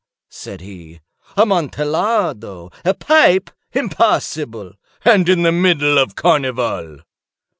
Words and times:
said 0.31 0.61
he. 0.61 0.99
"Amontillado? 1.37 2.71
A 2.83 2.95
pipe? 2.95 3.51
Impossible! 3.71 4.73
And 5.05 5.29
in 5.29 5.43
the 5.43 5.51
middle 5.51 5.99
of 5.99 6.15
the 6.15 6.15
carnival!" 6.15 7.01